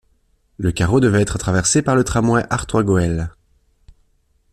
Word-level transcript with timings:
Le 0.57 0.71
carreau 0.71 0.99
devrait 0.99 1.21
être 1.21 1.37
traversé 1.37 1.83
par 1.83 1.95
le 1.95 2.03
Tramway 2.03 2.43
Artois-Gohelle. 2.49 3.29